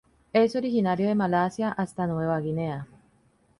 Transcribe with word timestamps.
Es 0.33 0.55
originario 0.55 1.07
de 1.07 1.13
Malasia 1.13 1.69
hasta 1.71 2.07
Nueva 2.07 2.39
Guinea. 2.39 2.87